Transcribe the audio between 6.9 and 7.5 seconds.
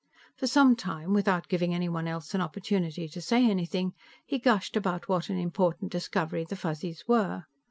were.